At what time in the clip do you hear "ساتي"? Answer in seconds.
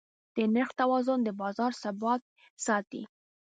2.65-3.01